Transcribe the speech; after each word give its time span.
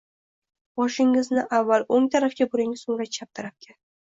Boshingizni 0.79 1.43
avval 1.57 1.85
o'ng 1.99 2.09
tarafga 2.17 2.49
buring, 2.55 2.75
so'ngra 2.85 3.09
chap 3.21 3.33
tarafga. 3.43 3.79